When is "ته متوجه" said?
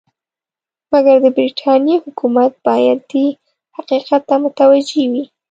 4.29-5.03